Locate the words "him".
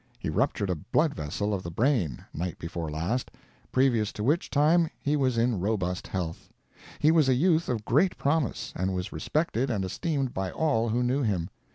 11.21-11.51